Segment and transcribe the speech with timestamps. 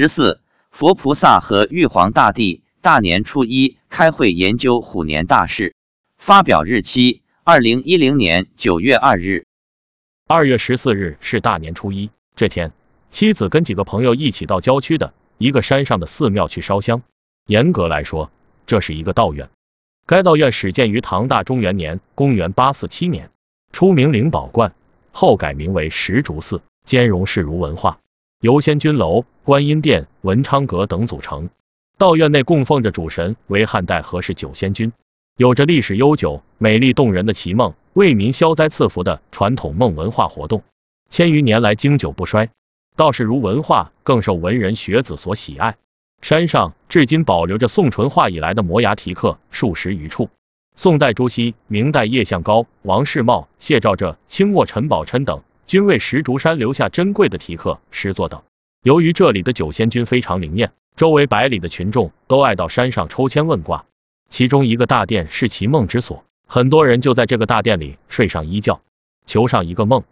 [0.00, 0.40] 十四，
[0.70, 5.74] 佛菩萨和玉皇大帝大年初一开会研究虎年大事。
[6.16, 9.44] 发表日期：二零一零年九月二日。
[10.26, 12.72] 二月十四日是大年初一，这天，
[13.10, 17.02] 妻子跟几个朋友一起到郊区的一个山上的寺庙去烧香。
[17.44, 18.30] 严格来说，
[18.66, 19.50] 这是一个道院。
[20.06, 23.30] 该道院始建于唐大中元年（公元八四七年），
[23.70, 24.72] 初名灵宝观，
[25.12, 27.98] 后改名为石竹寺，兼容世儒文化，
[28.40, 31.50] 由仙君楼、观音殿、文昌阁等组成。
[31.98, 34.94] 道院内供奉着主神为汉代和氏九仙君，
[35.36, 40.62] 有着历史悠久、美丽动人的祈梦、为民消灾赐福的传统梦文化活动，
[41.10, 42.48] 千余年来经久不衰。
[42.96, 45.76] 道士如文化更受文人学子所喜爱。
[46.22, 50.30] 山上至今保留着宋淳化以来的摩崖题刻数十余处。
[50.76, 58.42] 宋代朱熹、明代叶向高、王世茂、谢兆浙、清末陈宝琛等均为石竹山留下珍贵的题刻诗作等。
[58.82, 63.84] 由于这里的九仙君非常灵验，周围百里的群众都爱到山上抽签问卦。
[64.30, 68.80] 其中一个大殿是其梦之所，很多人就在这个大殿里睡上一觉，
[69.26, 70.02] 求上一个梦，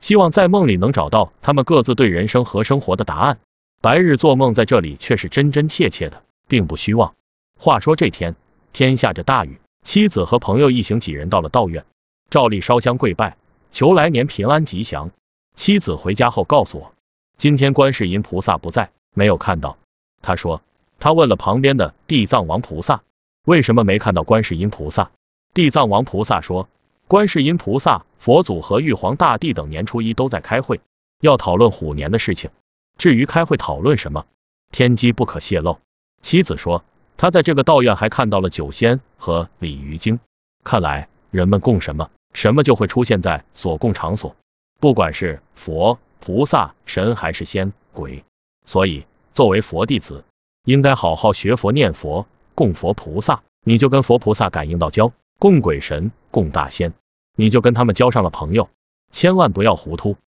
[0.00, 3.38] 希望在梦里能找到他们各自对人生和生活的答案。
[3.80, 7.14] 白日做梦在这里却是真真切切的，并不虚妄。
[7.58, 8.36] 话说这天
[8.74, 11.86] 天下着大雨，妻子和朋友一行几人到了道院，
[12.28, 13.38] 照例烧香跪拜，
[13.72, 15.10] 求来年平安吉祥。
[15.54, 16.92] 妻子回家后告诉我，
[17.38, 19.78] 今天观世音菩萨不在，没有看到。
[20.20, 20.62] 他说
[20.98, 23.02] 他问了旁边的地藏王菩萨，
[23.44, 25.10] 为什么没看到观世音菩萨？
[25.54, 26.68] 地藏王菩萨说，
[27.08, 30.80] 观世音菩萨、佛祖和玉皇大帝等年初一都在开会，
[31.20, 32.50] 要讨论虎年的事情。
[32.98, 34.26] 至于开会讨论什么，
[34.70, 35.78] 天机不可泄露。
[36.20, 36.84] 妻子说，
[37.16, 40.20] 他在这个道院还看到了九仙和鲤鱼精。
[40.64, 44.36] 看来人们供什么，什么就会出现在所供场所，
[44.78, 48.24] 不管是佛、菩萨、神还是仙、鬼。
[48.66, 50.22] 所以，作为佛弟子，
[50.66, 56.92] 应该好好学佛、念佛、供佛菩萨，你就跟佛菩萨感应到交；供鬼神、供大仙，
[57.36, 58.68] 你就跟他们交上了朋友。
[59.10, 60.18] 千万不要糊涂。